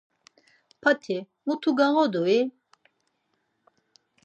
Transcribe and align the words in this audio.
p̌at̆i 0.81 1.17
mutu 1.45 1.69
gağodu-i? 1.77 2.39